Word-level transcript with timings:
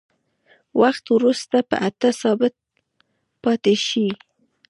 وخت 0.81 1.05
وروسته 1.15 1.57
په 1.69 1.75
اته 1.87 2.09
ثابت 2.21 2.53
پاتې 3.43 3.75
شي. 3.87 4.07